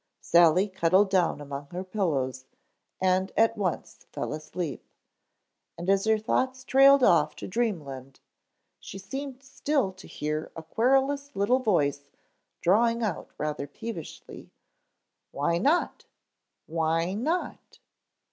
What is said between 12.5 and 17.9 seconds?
drawling out rather peevishly, "Why not? Why not?"